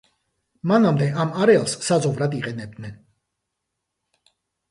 მანამდე, 0.69 1.09
ამ 1.23 1.33
არეალს 1.43 1.75
საძოვრად 1.89 2.33
იყენებდნენ. 2.39 2.97